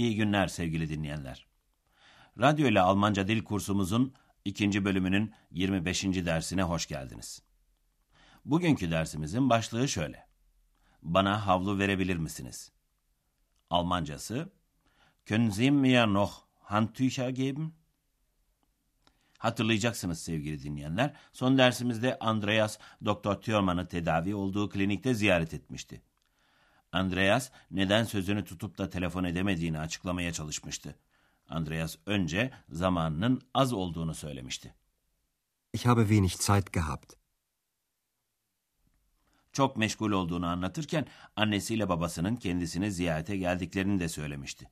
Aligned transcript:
İyi 0.00 0.16
günler 0.16 0.46
sevgili 0.46 0.88
dinleyenler. 0.88 1.46
Radyo 2.40 2.68
ile 2.68 2.80
Almanca 2.80 3.28
dil 3.28 3.44
kursumuzun 3.44 4.14
ikinci 4.44 4.84
bölümünün 4.84 5.32
25. 5.50 6.04
dersine 6.04 6.62
hoş 6.62 6.86
geldiniz. 6.86 7.42
Bugünkü 8.44 8.90
dersimizin 8.90 9.50
başlığı 9.50 9.88
şöyle. 9.88 10.28
Bana 11.02 11.46
havlu 11.46 11.78
verebilir 11.78 12.16
misiniz? 12.16 12.72
Almancası 13.70 14.52
Können 15.26 15.50
Sie 15.50 15.70
mir 15.70 16.06
noch 16.06 16.32
Handtücher 16.58 17.28
geben? 17.28 17.72
Hatırlayacaksınız 19.38 20.22
sevgili 20.22 20.62
dinleyenler. 20.62 21.14
Son 21.32 21.58
dersimizde 21.58 22.18
Andreas 22.18 22.78
Doktor 23.04 23.34
Thürmann'ı 23.34 23.88
tedavi 23.88 24.34
olduğu 24.34 24.68
klinikte 24.68 25.14
ziyaret 25.14 25.54
etmişti. 25.54 26.02
Andreas 26.92 27.50
neden 27.70 28.04
sözünü 28.04 28.44
tutup 28.44 28.78
da 28.78 28.90
telefon 28.90 29.24
edemediğini 29.24 29.78
açıklamaya 29.78 30.32
çalışmıştı. 30.32 30.96
Andreas 31.48 31.96
önce 32.06 32.50
zamanının 32.68 33.42
az 33.54 33.72
olduğunu 33.72 34.14
söylemişti. 34.14 34.74
Ich 35.72 35.86
habe 35.86 36.00
wenig 36.00 36.30
Zeit 36.30 36.72
gehabt. 36.72 37.12
Çok 39.52 39.76
meşgul 39.76 40.10
olduğunu 40.12 40.46
anlatırken 40.46 41.06
annesiyle 41.36 41.88
babasının 41.88 42.36
kendisini 42.36 42.92
ziyarete 42.92 43.36
geldiklerini 43.36 44.00
de 44.00 44.08
söylemişti. 44.08 44.70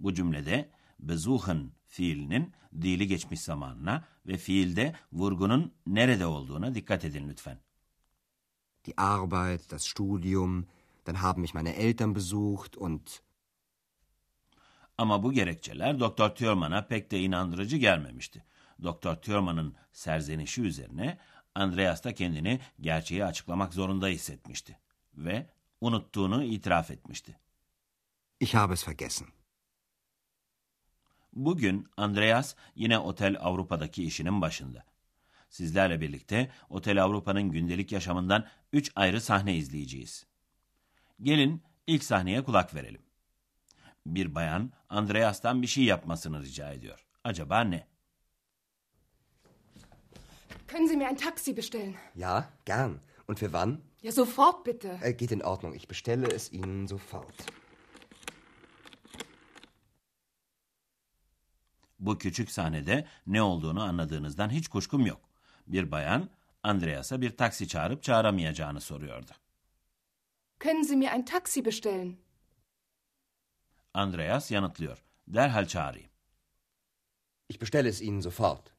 Bu 0.00 0.14
cümlede 0.14 0.70
besuchen 1.00 1.72
fiilinin 1.86 2.52
dili 2.80 3.06
geçmiş 3.06 3.40
zamanına 3.40 4.04
ve 4.26 4.36
fiilde 4.36 4.94
vurgunun 5.12 5.74
nerede 5.86 6.26
olduğuna 6.26 6.74
dikkat 6.74 7.04
edin 7.04 7.28
lütfen. 7.28 7.58
Die 8.84 8.94
Arbeit, 8.96 9.70
das 9.70 9.86
Studium, 9.86 10.66
dann 11.04 11.22
haben 11.22 11.40
mich 11.40 11.54
meine 11.54 11.74
Eltern 11.74 12.14
besucht 12.14 12.76
und 12.76 13.22
Ama 14.98 15.22
bu 15.22 15.32
gerekçeler 15.32 16.00
Doktor 16.00 16.30
Thürmann'a 16.30 16.86
pek 16.86 17.10
de 17.10 17.20
inandırıcı 17.20 17.76
gelmemişti. 17.76 18.44
Doktor 18.82 19.14
Thürmann'ın 19.14 19.74
serzenişi 19.92 20.62
üzerine 20.62 21.18
Andreas 21.54 22.04
da 22.04 22.14
kendini 22.14 22.60
gerçeği 22.80 23.24
açıklamak 23.24 23.74
zorunda 23.74 24.06
hissetmişti 24.06 24.78
ve 25.14 25.46
unuttuğunu 25.80 26.44
itiraf 26.44 26.90
etmişti. 26.90 27.38
ich 28.40 28.54
habe 28.54 28.72
es 28.72 28.88
vergessen. 28.88 29.28
Bugün 31.32 31.88
Andreas 31.96 32.54
yine 32.74 32.98
Otel 32.98 33.36
Avrupa'daki 33.40 34.04
işinin 34.04 34.40
başında. 34.40 34.84
Sizlerle 35.50 36.00
birlikte 36.00 36.50
Otel 36.68 37.02
Avrupa'nın 37.02 37.50
gündelik 37.50 37.92
yaşamından 37.92 38.46
üç 38.72 38.92
ayrı 38.96 39.20
sahne 39.20 39.56
izleyeceğiz. 39.56 40.26
Gelin 41.22 41.62
ilk 41.86 42.04
sahneye 42.04 42.44
kulak 42.44 42.74
verelim. 42.74 43.02
Bir 44.06 44.34
bayan 44.34 44.72
Andreas'tan 44.88 45.62
bir 45.62 45.66
şey 45.66 45.84
yapmasını 45.84 46.42
rica 46.42 46.72
ediyor. 46.72 47.06
Acaba 47.24 47.60
ne? 47.60 47.86
Können 50.68 50.86
Sie 50.86 50.96
mir 50.96 51.06
ein 51.06 51.16
Taxi 51.16 51.56
bestellen? 51.56 51.94
Ja, 52.14 52.48
gern. 52.64 53.00
Und 53.28 53.38
für 53.38 53.50
wann? 53.52 53.80
Ja, 54.02 54.12
sofort 54.12 54.66
bitte. 54.66 54.98
Äh, 55.02 55.12
geht 55.12 55.32
in 55.32 55.40
Ordnung. 55.40 55.74
Ich 55.74 55.90
bestelle 55.90 56.26
es 56.34 56.52
Ihnen 56.52 56.86
sofort. 56.86 57.34
Bu 61.98 62.18
küçük 62.18 62.50
sahnede 62.50 63.06
ne 63.26 63.42
olduğunu 63.42 63.82
anladığınızdan 63.82 64.50
hiç 64.50 64.68
kuşkum 64.68 65.06
yok. 65.06 65.20
Bir 65.66 65.90
bayan 65.90 66.30
Andreas'a 66.62 67.20
bir 67.20 67.36
taksi 67.36 67.68
çağırıp 67.68 68.02
çağıramayacağını 68.02 68.80
soruyordu. 68.80 69.32
Können 70.62 70.84
Sie 70.84 70.96
mir 70.96 71.10
ein 71.10 71.24
Taxi 71.24 71.64
bestellen? 71.64 72.16
Andreas 73.94 74.50
yanıtlıyor. 74.50 75.04
Derhal 75.28 75.66
çağırayım. 75.66 76.10
Ich 77.48 77.60
bestelle 77.60 77.88
es 77.88 78.02
Ihnen 78.02 78.20
sofort. 78.20 78.72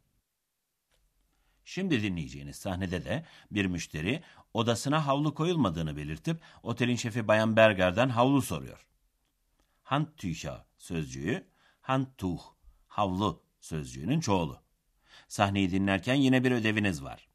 Şimdi 1.65 2.03
dinleyeceğiniz 2.03 2.55
sahnede 2.55 3.05
de 3.05 3.25
bir 3.51 3.65
müşteri 3.65 4.23
odasına 4.53 5.05
havlu 5.07 5.33
koyulmadığını 5.33 5.97
belirtip 5.97 6.41
otelin 6.63 6.95
şefi 6.95 7.27
Bayan 7.27 7.55
Berger'den 7.55 8.09
havlu 8.09 8.41
soruyor. 8.41 8.87
Handtücher 9.83 10.65
sözcüğü 10.77 11.47
Handtuch, 11.81 12.43
havlu 12.87 13.43
sözcüğünün 13.59 14.19
çoğulu. 14.19 14.61
Sahneyi 15.27 15.71
dinlerken 15.71 16.15
yine 16.15 16.43
bir 16.43 16.51
ödeviniz 16.51 17.03
var. 17.03 17.27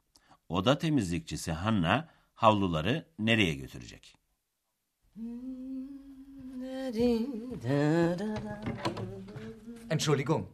Oda 0.49 0.79
temizlikçisi 0.79 1.53
Hanna 1.53 2.09
havluları 2.35 3.09
nereye 3.19 3.55
götürecek? 3.55 4.19
Entschuldigung, 9.89 10.49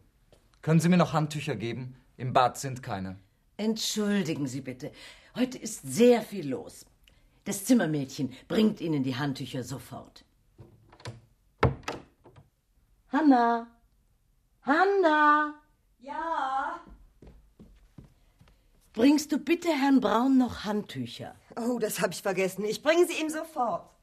können 0.63 0.81
Sie 0.81 0.89
mir 0.89 0.97
noch 0.97 1.13
Handtücher 1.13 1.57
geben? 1.57 1.97
Im 2.17 2.33
Bad 2.33 2.59
sind 2.59 2.83
keine. 2.83 3.19
Entschuldigen 3.57 4.47
Sie 4.47 4.61
bitte. 4.61 4.91
Heute 5.37 5.59
ist 5.59 5.83
sehr 5.83 6.23
viel 6.23 6.49
los. 6.49 6.87
Das 7.45 7.65
Zimmermädchen 7.65 8.33
bringt 8.49 8.81
Ihnen 8.81 9.03
die 9.03 9.17
Handtücher 9.17 9.63
sofort. 9.63 10.25
Hanna! 13.09 13.67
Hanna! 14.63 15.55
Ja. 16.01 16.81
Bringst 18.93 19.31
du 19.33 19.39
bitte 19.39 19.69
Herrn 19.69 20.01
Braun 20.01 20.39
noch 20.39 20.65
Handtücher? 20.65 21.35
Oh, 21.57 21.79
das 21.79 22.01
habe 22.01 22.13
ich 22.13 22.23
vergessen. 22.23 22.65
Ich 22.65 22.83
bringe 22.83 23.07
sie 23.07 23.21
ihm 23.21 23.29
sofort. 23.29 23.94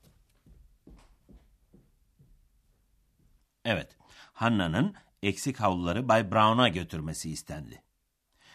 Evet, 3.66 3.98
Hanna'nın 4.34 4.96
eksik 5.24 5.60
havluları 5.60 6.10
Bay 6.10 6.32
Brown'a 6.32 6.68
götürmesi 6.68 7.32
istendi. 7.32 7.84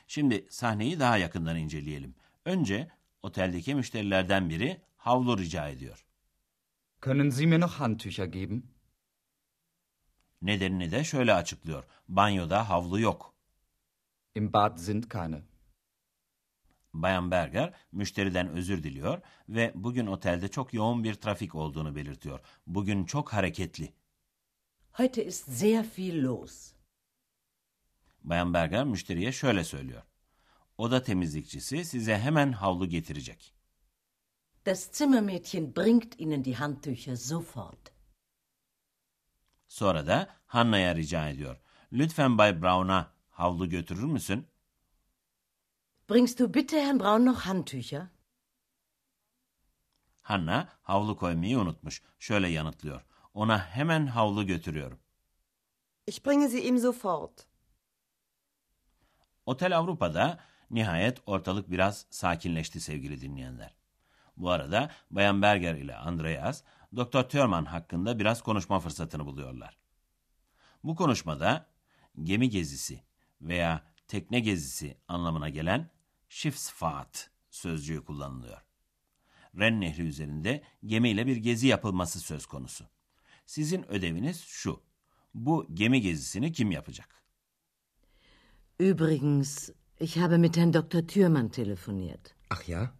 Şimdi 0.06 0.46
sahneyi 0.50 1.00
daha 1.00 1.16
yakından 1.16 1.56
inceleyelim. 1.56 2.14
Önce 2.44 2.88
oteldeki 3.22 3.74
müşterilerden 3.74 4.50
biri 4.50 4.80
havlu 4.96 5.38
rica 5.38 5.68
ediyor. 5.68 6.06
Können 7.00 7.30
Sie 7.30 7.46
mir 7.46 7.60
noch 7.60 7.72
Handtücher 7.72 8.26
geben? 8.26 8.62
Nedenini 10.42 10.90
de 10.90 11.04
şöyle 11.04 11.34
açıklıyor. 11.34 11.84
Banyoda 12.08 12.68
havlu 12.68 13.00
yok. 13.00 13.34
Im 14.34 14.52
Bad 14.52 14.76
sind 14.76 15.04
keine. 15.04 15.42
Bayan 16.94 17.30
Berger 17.30 17.74
müşteriden 17.92 18.48
özür 18.48 18.82
diliyor 18.82 19.20
ve 19.48 19.72
bugün 19.74 20.06
otelde 20.06 20.48
çok 20.48 20.74
yoğun 20.74 21.04
bir 21.04 21.14
trafik 21.14 21.54
olduğunu 21.54 21.96
belirtiyor. 21.96 22.40
Bugün 22.66 23.04
çok 23.04 23.32
hareketli. 23.32 23.92
Heute 24.98 25.20
ist 25.20 25.44
sehr 25.58 25.84
viel 25.96 26.22
los. 26.22 26.72
Bayan 28.24 28.54
Berger 28.54 28.84
müşteriye 28.84 29.32
şöyle 29.32 29.64
söylüyor. 29.64 30.02
Oda 30.78 31.02
temizlikçisi 31.02 31.84
size 31.84 32.18
hemen 32.18 32.52
havlu 32.52 32.86
getirecek. 32.86 33.54
Das 34.66 34.90
Zimmermädchen 34.92 35.76
bringt 35.76 36.20
Ihnen 36.20 36.44
die 36.44 36.54
Handtücher 36.54 37.16
sofort. 37.16 37.92
Sonra 39.68 40.06
da 40.06 40.28
Hanna'ya 40.46 40.94
rica 40.94 41.28
ediyor. 41.28 41.56
Lütfen 41.92 42.38
Bay 42.38 42.62
Brown'a 42.62 43.12
havlu 43.30 43.68
götürür 43.68 44.04
müsün? 44.04 44.46
Bringst 46.10 46.38
du 46.38 46.54
bitte 46.54 46.80
Herrn 46.86 47.00
Braun 47.00 47.26
noch 47.26 47.40
Handtücher? 47.40 48.06
Hanna 50.22 50.68
havlu 50.82 51.16
koymayı 51.16 51.58
unutmuş. 51.58 52.02
Şöyle 52.18 52.48
yanıtlıyor. 52.48 53.02
Ona 53.36 53.58
hemen 53.58 54.06
havlu 54.06 54.46
götürüyorum. 54.46 54.98
Ich 56.06 56.26
bringe 56.26 56.48
sie 56.48 56.60
ihm 56.60 56.78
sofort. 56.78 57.46
Otel 59.46 59.78
Avrupa'da 59.78 60.40
nihayet 60.70 61.18
ortalık 61.26 61.70
biraz 61.70 62.06
sakinleşti 62.10 62.80
sevgili 62.80 63.20
dinleyenler. 63.20 63.74
Bu 64.36 64.50
arada 64.50 64.90
Bayan 65.10 65.42
Berger 65.42 65.74
ile 65.74 65.96
Andreas, 65.96 66.62
Doktor 66.96 67.22
Thurman 67.22 67.64
hakkında 67.64 68.18
biraz 68.18 68.42
konuşma 68.42 68.80
fırsatını 68.80 69.26
buluyorlar. 69.26 69.78
Bu 70.84 70.96
konuşmada 70.96 71.66
gemi 72.22 72.50
gezisi 72.50 73.02
veya 73.40 73.82
tekne 74.08 74.40
gezisi 74.40 74.98
anlamına 75.08 75.48
gelen 75.48 75.90
Schiffsfahrt 76.28 77.30
sözcüğü 77.50 78.04
kullanılıyor. 78.04 78.62
Ren 79.58 79.80
Nehri 79.80 80.02
üzerinde 80.02 80.62
gemiyle 80.86 81.26
bir 81.26 81.36
gezi 81.36 81.66
yapılması 81.66 82.20
söz 82.20 82.46
konusu. 82.46 82.95
Sizin 83.46 83.92
ödeviniz 83.92 84.40
şu. 84.40 84.80
Bu 85.34 85.66
gemi 85.74 86.00
gezisini 86.00 86.52
kim 86.52 86.70
yapacak? 86.70 87.08
Übrigens, 88.80 89.70
ich 90.00 90.16
habe 90.16 90.38
mit 90.38 90.56
Herrn 90.56 90.72
Dr. 90.72 91.06
Thürmann 91.06 91.48
telefoniert. 91.48 92.34
Ach 92.50 92.68
ja? 92.68 92.92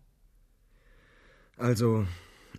Also, 1.58 2.06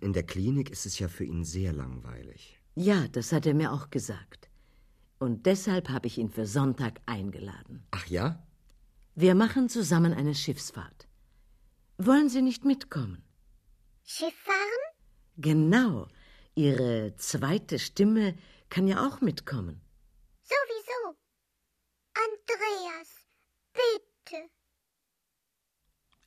in 0.00 0.14
der 0.14 0.26
Klinik 0.26 0.70
ist 0.70 0.86
es 0.86 0.98
ja 0.98 1.08
für 1.08 1.24
ihn 1.24 1.44
sehr 1.44 1.72
langweilig. 1.72 2.58
Ja, 2.76 3.08
das 3.08 3.32
hat 3.32 3.46
er 3.46 3.54
mir 3.54 3.72
auch 3.72 3.90
gesagt. 3.90 4.48
Und 5.18 5.46
deshalb 5.46 5.88
habe 5.88 6.06
ich 6.06 6.18
ihn 6.18 6.30
für 6.30 6.46
Sonntag 6.46 7.00
eingeladen. 7.06 7.82
Ach 7.90 8.06
ja? 8.06 8.46
Wir 9.16 9.34
machen 9.34 9.68
zusammen 9.68 10.12
eine 10.12 10.34
Schiffsfahrt. 10.34 11.08
Wollen 11.98 12.28
Sie 12.28 12.42
nicht 12.42 12.64
mitkommen? 12.64 13.22
Schiff 14.04 14.34
fahren? 14.44 14.84
Genau. 15.36 16.06
Ihre 16.58 17.14
zweite 17.18 17.78
Stimme 17.78 18.34
kann 18.68 18.88
ja 18.88 19.06
auch 19.06 19.20
mitkommen. 19.20 19.80
Sowieso. 20.42 21.16
Andreas, 22.14 23.08
bitte. 23.74 24.50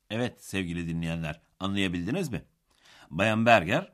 Evet 0.10 0.44
sevgili 0.44 0.88
dinleyenler 0.88 1.42
anlayabildiniz 1.60 2.30
mi? 2.30 2.46
Bayan 3.10 3.46
Berger, 3.46 3.94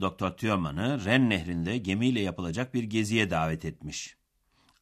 Doktor 0.00 0.30
Thürmann'ı 0.30 1.04
Ren 1.04 1.30
nehrinde 1.30 1.78
gemiyle 1.78 2.20
yapılacak 2.20 2.74
bir 2.74 2.82
geziye 2.84 3.30
davet 3.30 3.64
etmiş. 3.64 4.16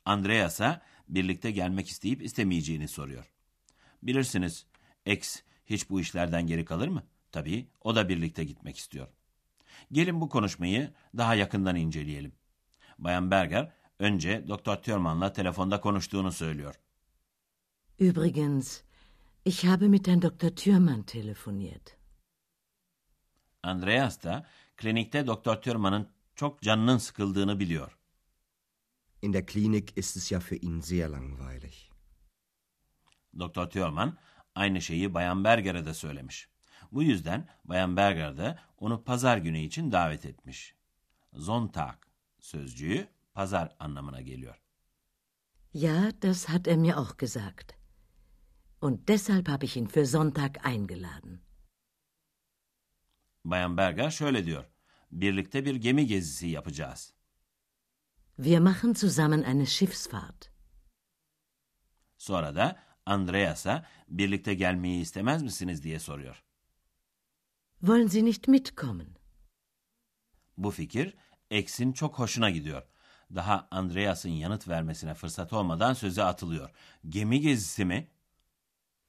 Andreas'a 0.05 0.83
birlikte 1.09 1.51
gelmek 1.51 1.89
isteyip 1.89 2.23
istemeyeceğini 2.23 2.89
soruyor. 2.89 3.33
Bilirsiniz, 4.03 4.67
X 5.07 5.43
hiç 5.67 5.91
bu 5.91 6.01
işlerden 6.01 6.47
geri 6.47 6.65
kalır 6.65 6.89
mı? 6.89 7.03
Tabii, 7.33 7.69
o 7.81 7.97
da 7.97 8.09
birlikte 8.09 8.45
gitmek 8.45 8.77
istiyor. 8.77 9.09
Gelin 9.93 10.21
bu 10.21 10.29
konuşmayı 10.29 10.93
daha 11.17 11.35
yakından 11.35 11.77
inceleyelim. 11.77 12.32
Bayan 12.99 13.31
Berger, 13.31 13.73
önce 13.99 14.49
Doktor 14.49 14.77
Thürmann'la 14.77 15.32
telefonda 15.32 15.81
konuştuğunu 15.81 16.32
söylüyor. 16.32 16.81
Übrigens, 17.99 18.82
ich 19.44 19.65
habe 19.65 19.88
mit 19.88 20.09
Herrn 20.09 20.23
Dr. 20.23 20.49
Thürmann 20.56 21.03
telefoniert. 21.03 21.97
Andreas 23.62 24.23
da 24.23 24.47
klinikte 24.77 25.27
Doktor 25.27 25.56
Thürmann'ın 25.56 26.09
çok 26.35 26.62
canının 26.62 26.99
sıkıldığını 26.99 27.61
biliyor. 27.61 27.99
In 29.23 29.32
der 29.32 29.47
Klinik 29.47 29.99
ist 29.99 30.17
es 30.17 30.31
ja 30.31 30.41
für 30.41 30.56
ihn 30.56 30.81
sehr 30.81 31.09
langweilig. 31.09 31.75
Doktor 33.38 33.71
Thürmann 33.71 34.19
aynı 34.55 34.82
şeyi 34.82 35.15
Bayan 35.15 35.44
Berger'e 35.44 35.87
de 35.87 35.94
söylemiş. 35.94 36.49
Bu 36.93 37.03
yüzden 37.03 37.49
Bayan 37.65 37.97
Berger 37.97 38.37
de 38.37 38.59
onu 38.79 39.05
pazar 39.05 39.39
günü 39.39 39.59
için 39.59 39.93
davet 39.93 40.27
etmiş. 40.27 40.75
Sonntag 41.35 41.95
sözcüğü 42.41 43.09
pazar 43.35 43.77
anlamına 43.79 44.21
geliyor. 44.21 44.61
Ja, 45.73 46.11
das 46.23 46.49
hat 46.49 46.69
er 46.69 46.77
mir 46.77 46.95
auch 46.95 47.19
gesagt. 47.19 47.75
Und 48.81 49.09
deshalb 49.09 49.49
habe 49.49 49.65
ich 49.65 49.77
ihn 49.77 49.87
für 49.87 50.07
Sonntag 50.07 50.57
eingeladen. 50.65 51.41
Bayan 53.45 53.77
Berger 53.77 54.11
şöyle 54.11 54.47
diyor. 54.47 54.65
Birlikte 55.11 55.65
bir 55.65 55.75
gemi 55.75 56.07
gezisi 56.07 56.47
yapacağız. 56.47 57.15
Wir 58.37 58.59
machen 58.59 58.95
zusammen 58.95 59.43
eine 59.43 59.67
Schiffsfahrt. 59.67 60.51
Sonra 62.19 62.55
da 62.55 62.83
Andreas'a 63.07 63.87
birlikte 64.09 64.55
gelmeyi 64.55 65.03
istemez 65.03 65.43
misiniz 65.43 65.83
diye 65.83 65.99
soruyor. 65.99 66.45
Wollen 67.81 68.06
Sie 68.06 68.25
nicht 68.25 68.49
mitkommen? 68.49 69.06
Bu 70.56 70.71
fikir 70.71 71.15
X'in 71.50 71.93
çok 71.93 72.19
hoşuna 72.19 72.50
gidiyor. 72.50 72.82
Daha 73.35 73.69
Andreas'ın 73.71 74.29
yanıt 74.31 74.69
vermesine 74.69 75.15
fırsat 75.15 75.53
olmadan 75.53 75.93
söze 75.94 76.23
atılıyor. 76.23 76.71
Gemi 77.09 77.41
gezisi 77.41 77.85
mi? 77.85 78.11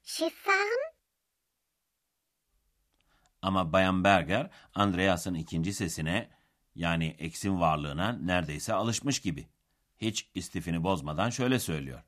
Schiff 0.03 0.33
fahren? 0.35 0.93
Ama 3.41 3.73
Bayan 3.73 4.03
Berger, 4.03 4.49
Andreas'ın 4.75 5.33
ikinci 5.33 5.73
sesine 5.73 6.29
yani 6.75 7.15
X'in 7.19 7.59
varlığına 7.59 8.11
neredeyse 8.13 8.73
alışmış 8.73 9.19
gibi. 9.19 9.47
Hiç 9.97 10.29
istifini 10.35 10.83
bozmadan 10.83 11.29
şöyle 11.29 11.59
söylüyor. 11.59 12.03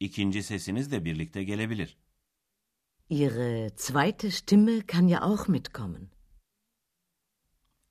İkinci 0.00 0.42
sesiniz 0.42 0.92
de 0.92 1.04
birlikte 1.04 1.44
gelebilir. 1.44 1.96
Ihre 3.10 3.70
zweite 3.76 4.30
Stimme 4.30 4.86
kann 4.86 5.08
ja 5.08 5.22
auch 5.22 5.48
mitkommen. 5.48 6.10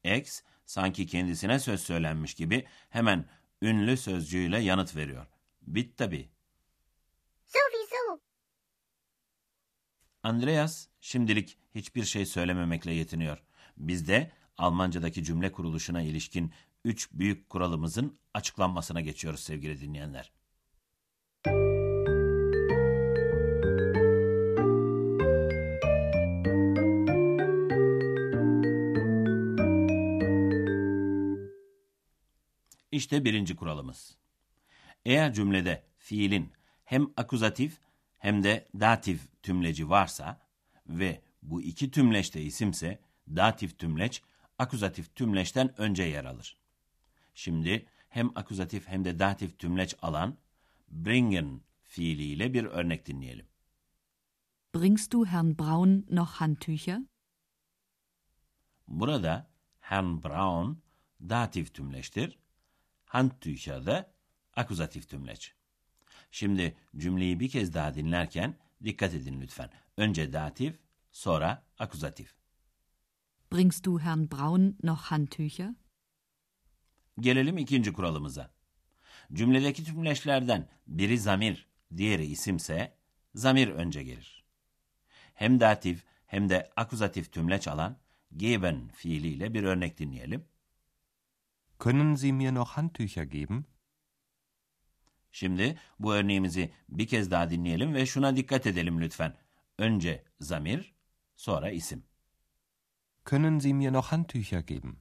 X 0.03 0.41
sanki 0.65 1.07
kendisine 1.07 1.59
söz 1.59 1.83
söylenmiş 1.83 2.33
gibi 2.33 2.67
hemen 2.89 3.25
ünlü 3.61 3.97
sözcüğüyle 3.97 4.59
yanıt 4.59 4.95
veriyor. 4.95 5.27
Bit 5.61 5.97
tabi. 5.97 6.29
Sowieso. 7.45 8.21
Andreas 10.23 10.87
şimdilik 11.01 11.57
hiçbir 11.75 12.03
şey 12.03 12.25
söylememekle 12.25 12.93
yetiniyor. 12.93 13.43
Biz 13.77 14.07
de 14.07 14.31
Almancadaki 14.57 15.23
cümle 15.23 15.51
kuruluşuna 15.51 16.01
ilişkin 16.01 16.53
üç 16.85 17.11
büyük 17.11 17.49
kuralımızın 17.49 18.19
açıklanmasına 18.33 19.01
geçiyoruz 19.01 19.39
sevgili 19.39 19.81
dinleyenler. 19.81 20.31
İşte 32.99 33.25
birinci 33.25 33.55
kuralımız. 33.55 34.17
Eğer 35.05 35.33
cümlede 35.33 35.83
fiilin 35.97 36.51
hem 36.85 37.13
akuzatif 37.17 37.79
hem 38.17 38.43
de 38.43 38.67
datif 38.79 39.41
tümleci 39.43 39.89
varsa 39.89 40.41
ve 40.87 41.21
bu 41.41 41.61
iki 41.61 41.91
tümleç 41.91 42.35
de 42.35 42.41
isimse 42.41 42.99
datif 43.27 43.79
tümleç 43.79 44.21
akuzatif 44.57 45.15
tümleçten 45.15 45.81
önce 45.81 46.03
yer 46.03 46.25
alır. 46.25 46.57
Şimdi 47.33 47.85
hem 48.09 48.37
akuzatif 48.37 48.87
hem 48.87 49.05
de 49.05 49.19
datif 49.19 49.59
tümleç 49.59 49.95
alan 50.01 50.37
bringen 50.89 51.61
fiiliyle 51.83 52.53
bir 52.53 52.63
örnek 52.63 53.05
dinleyelim. 53.05 53.47
Bringst 54.75 55.13
du 55.13 55.25
Herrn 55.25 55.59
Braun 55.59 56.05
noch 56.09 56.31
Handtücher? 56.31 57.01
Burada 58.87 59.49
Herrn 59.79 60.23
Braun 60.23 60.81
datif 61.21 61.73
tümleçtir. 61.73 62.39
Handtücher 63.09 63.85
de 63.85 64.11
akuzatif 64.55 65.09
tümleç. 65.09 65.53
Şimdi 66.31 66.77
cümleyi 66.97 67.39
bir 67.39 67.49
kez 67.49 67.73
daha 67.73 67.95
dinlerken 67.95 68.57
dikkat 68.83 69.13
edin 69.13 69.41
lütfen. 69.41 69.69
Önce 69.97 70.33
datif, 70.33 70.79
sonra 71.11 71.63
akuzatif. 71.79 72.35
Bringst 73.53 73.85
du 73.85 73.99
Herrn 73.99 74.31
Braun 74.31 74.77
noch 74.83 75.01
Handtücher? 75.01 75.73
Gelelim 77.19 77.57
ikinci 77.57 77.93
kuralımıza. 77.93 78.53
Cümledeki 79.33 79.83
tümleçlerden 79.83 80.69
biri 80.87 81.19
zamir, 81.19 81.67
diğeri 81.97 82.25
isimse 82.25 82.97
zamir 83.35 83.67
önce 83.67 84.03
gelir. 84.03 84.43
Hem 85.33 85.59
datif 85.59 86.03
hem 86.25 86.49
de 86.49 86.71
akuzatif 86.75 87.31
tümleç 87.31 87.67
alan 87.67 87.97
geben 88.37 88.87
fiiliyle 88.87 89.53
bir 89.53 89.63
örnek 89.63 89.97
dinleyelim. 89.99 90.45
Können 91.79 92.15
Sie 92.15 92.33
mir 92.33 92.51
noch 92.51 92.69
Handtücher 92.69 93.23
geben? 93.23 93.65
Şimdi 95.31 95.79
bu 95.99 96.13
örneğimizi 96.13 96.73
bir 96.89 97.07
kez 97.07 97.31
daha 97.31 97.49
dinleyelim 97.49 97.93
ve 97.93 98.05
şuna 98.05 98.35
dikkat 98.35 98.67
edelim 98.67 99.01
lütfen. 99.01 99.37
Önce 99.77 100.23
zamir, 100.39 100.95
sonra 101.35 101.71
isim. 101.71 102.03
Können 103.25 103.59
Sie 103.59 103.73
mir 103.73 103.93
noch 103.93 104.05
Handtücher 104.11 104.59
geben? 104.59 104.97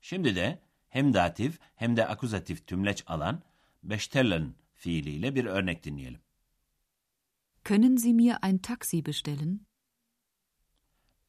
Şimdi 0.00 0.36
de 0.36 0.62
hem 0.88 1.14
datif 1.14 1.60
hem 1.76 1.96
de 1.96 2.06
akuzatif 2.06 2.66
tümleç 2.66 3.04
alan 3.06 3.42
bestellen 3.82 4.54
fiiliyle 4.74 5.34
bir 5.34 5.44
örnek 5.44 5.84
dinleyelim. 5.84 6.20
Können 7.64 7.96
Sie 7.96 8.12
mir 8.12 8.36
ein 8.42 8.58
Taxi 8.58 9.06
bestellen? 9.06 9.60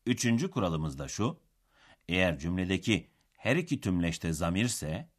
Üçüncü 0.05 0.51
kuralımız 0.51 0.99
da 0.99 1.07
şu. 1.07 1.39
Eğer 2.07 2.39
cümledeki 2.39 3.14
her 3.45 3.55
iki 3.55 3.81
tümleçte 3.81 4.33
zamirse 4.33 5.09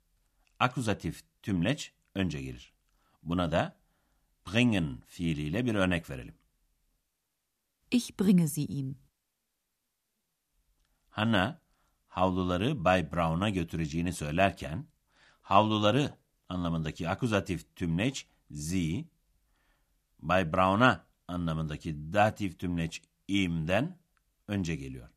akuzatif 0.59 1.23
tümleç 1.43 1.93
önce 2.15 2.43
gelir. 2.43 2.73
Buna 3.23 3.53
da 3.53 3.77
bringen 4.47 5.01
fiiliyle 5.07 5.67
bir 5.67 5.75
örnek 5.75 6.11
verelim. 6.11 6.35
Ich 7.91 8.21
bringe 8.21 8.49
sie 8.49 8.65
ihm. 8.65 8.99
Hannah 11.11 11.59
havluları 12.09 12.85
Bay 12.85 13.13
Brown'a 13.13 13.49
götüreceğini 13.49 14.13
söylerken 14.13 14.87
havluları 15.41 16.19
anlamındaki 16.49 17.09
akuzatif 17.09 17.77
tümleç 17.77 18.27
sie, 18.55 19.05
Bay 20.19 20.53
Brown'a 20.53 21.07
anlamındaki 21.29 22.13
datif 22.13 22.59
tümleç 22.59 23.03
im'den 23.29 23.99
önce 24.49 24.77
geliyor. 24.77 25.16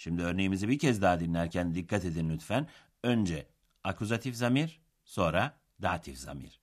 Şimdi 0.00 0.22
örneğimizi 0.22 0.68
bir 0.68 0.78
kez 0.78 1.02
daha 1.02 1.20
dinlerken 1.20 1.74
dikkat 1.74 2.04
edin 2.04 2.30
lütfen. 2.30 2.68
Önce 3.02 3.46
akuzatif 3.84 4.36
zamir, 4.36 4.80
Sonra 5.04 5.60
datif 5.82 6.18
zamir. 6.18 6.60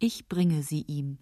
Ich 0.00 0.32
bringe 0.32 0.62
sie 0.62 0.84
ihm. 0.88 1.18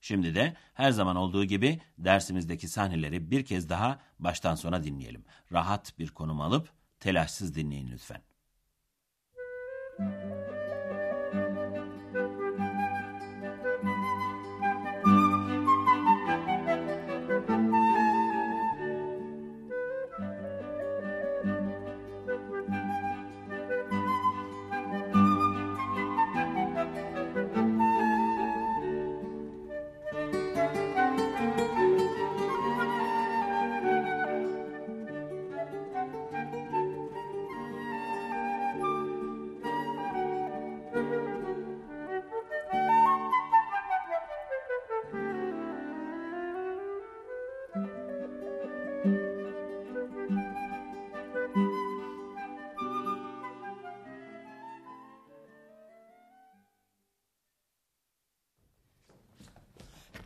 Şimdi 0.00 0.34
de 0.34 0.56
her 0.74 0.90
zaman 0.90 1.16
olduğu 1.16 1.44
gibi 1.44 1.80
dersimizdeki 1.98 2.68
sahneleri 2.68 3.30
bir 3.30 3.44
kez 3.44 3.68
daha 3.68 4.00
baştan 4.18 4.54
sona 4.54 4.84
dinleyelim. 4.84 5.24
Rahat 5.52 5.98
bir 5.98 6.08
konum 6.08 6.40
alıp 6.40 6.72
telaşsız 7.00 7.54
dinleyin 7.54 7.90
lütfen. 7.90 8.31
Thank 9.98 10.12
you. 10.52 10.61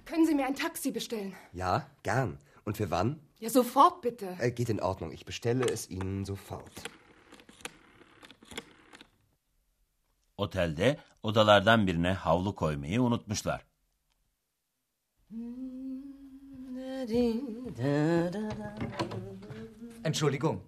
Können 0.06 0.24
Sie 0.24 0.34
mir 0.34 0.46
ein 0.46 0.54
Taxi 0.54 0.92
bestellen? 0.92 1.34
Ja, 1.52 1.90
gern. 2.04 2.38
Und 2.64 2.76
für 2.76 2.90
wann? 2.90 3.20
Ja, 3.40 3.50
sofort 3.50 4.00
bitte. 4.02 4.36
Äh, 4.38 4.52
geht 4.52 4.68
in 4.68 4.80
Ordnung. 4.80 5.10
Ich 5.12 5.24
bestelle 5.24 5.64
es 5.66 5.90
Ihnen 5.90 6.24
sofort. 6.24 6.72
Otelde 10.36 10.98
odalardan 11.22 11.86
birine 11.86 12.14
havlu 12.14 12.54
koymayı 12.54 13.02
unutmuşlar. 13.02 13.60
Entschuldigung. 20.04 20.60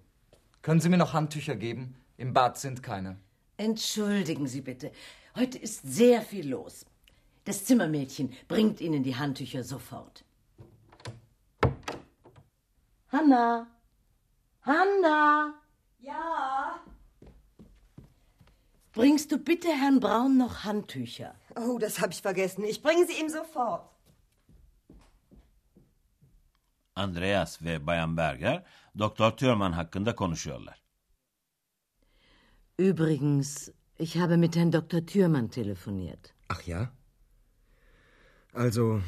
Können 0.62 0.80
Sie 0.80 0.88
mir 0.88 0.98
noch 0.98 1.12
Handtücher 1.12 1.56
geben? 1.56 1.94
Im 2.16 2.34
Bad 2.34 2.58
sind 2.58 2.82
keine. 2.82 3.16
Entschuldigen 3.56 4.46
Sie 4.46 4.62
bitte. 4.62 4.90
Heute 5.36 5.58
ist 5.58 5.82
sehr 5.84 6.22
viel 6.22 6.48
los. 6.48 6.84
Das 7.48 7.64
Zimmermädchen 7.64 8.28
bringt 8.46 8.78
Ihnen 8.82 9.02
die 9.02 9.16
Handtücher 9.16 9.64
sofort. 9.64 10.22
Hanna! 13.10 13.66
Hanna! 14.60 15.54
Ja. 15.98 16.78
Bringst 18.92 19.32
du 19.32 19.38
bitte 19.38 19.68
Herrn 19.68 19.98
Braun 19.98 20.36
noch 20.36 20.64
Handtücher? 20.64 21.34
Oh, 21.56 21.78
das 21.78 22.00
habe 22.00 22.12
ich 22.12 22.20
vergessen. 22.20 22.64
Ich 22.64 22.82
bringe 22.82 23.06
sie 23.06 23.18
ihm 23.18 23.30
sofort. 23.30 23.88
Andreas 26.94 27.64
ve 27.64 27.78
Bayan 27.78 28.14
Berger 28.16 28.64
Doktor 28.94 29.36
Thürmann 29.36 29.72
hakkında 29.72 30.14
konuşuyorlar. 30.14 30.82
Übrigens, 32.78 33.72
ich 33.98 34.18
habe 34.18 34.36
mit 34.36 34.54
Herrn 34.54 34.70
Dr. 34.70 35.06
Thürmann 35.06 35.48
telefoniert. 35.48 36.34
Ach 36.48 36.66
ja? 36.66 36.97
Also, 38.52 39.02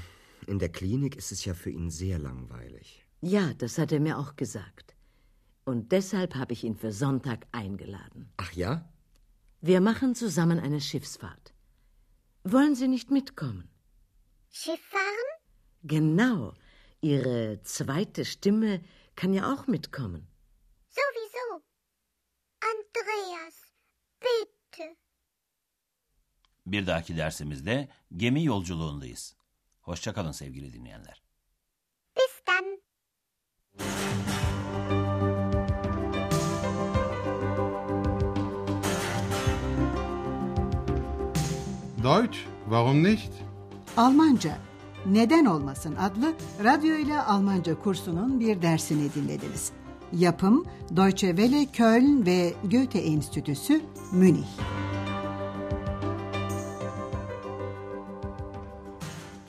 in 0.46 0.58
der 0.58 0.70
Klinik 0.70 1.16
ist 1.16 1.32
es 1.32 1.44
ja 1.44 1.54
für 1.54 1.70
ihn 1.70 1.90
sehr 1.90 2.18
langweilig. 2.18 3.04
Ja, 3.20 3.52
das 3.54 3.78
hat 3.78 3.92
er 3.92 4.00
mir 4.00 4.18
auch 4.18 4.36
gesagt. 4.36 4.94
Und 5.64 5.92
deshalb 5.92 6.34
habe 6.34 6.52
ich 6.52 6.64
ihn 6.64 6.76
für 6.76 6.92
Sonntag 6.92 7.46
eingeladen. 7.52 8.32
Ach 8.36 8.52
ja? 8.52 8.88
Wir 9.60 9.80
machen 9.80 10.14
zusammen 10.14 10.58
eine 10.58 10.80
Schiffsfahrt. 10.80 11.52
Wollen 12.44 12.74
Sie 12.74 12.88
nicht 12.88 13.10
mitkommen? 13.10 13.68
Schiff 14.50 14.80
fahren? 14.88 15.30
Genau. 15.82 16.54
Ihre 17.02 17.60
zweite 17.62 18.24
Stimme 18.24 18.82
kann 19.16 19.32
ja 19.34 19.52
auch 19.52 19.66
mitkommen. 19.66 20.26
Sowieso. 20.88 21.62
Andreas, 22.60 23.59
Bir 26.72 26.86
dahaki 26.86 27.16
dersimizde 27.16 27.88
gemi 28.16 28.44
yolculuğundayız. 28.44 29.34
Hoşçakalın 29.80 30.32
sevgili 30.32 30.72
dinleyenler. 30.72 31.22
Bis 32.16 32.42
dann. 32.46 32.64
Deutsch, 42.02 42.38
warum 42.64 43.04
nicht? 43.04 43.32
Almanca 43.96 44.58
Neden 45.06 45.44
Olmasın 45.44 45.96
adlı 45.96 46.34
radyo 46.64 46.96
ile 46.96 47.22
Almanca 47.22 47.78
kursunun 47.78 48.40
bir 48.40 48.62
dersini 48.62 49.14
dinlediniz. 49.14 49.72
Yapım 50.12 50.66
Deutsche 50.96 51.28
Welle 51.28 51.66
Köln 51.66 52.26
ve 52.26 52.54
Goethe 52.64 52.98
Enstitüsü 52.98 53.82
Münih. 54.12 54.69